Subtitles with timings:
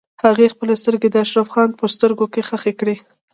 [0.23, 2.95] هغې خپلې سترګې د اشرف خان په سترګو کې ښخې کړې.